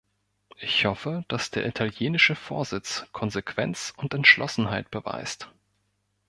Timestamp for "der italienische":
1.51-2.33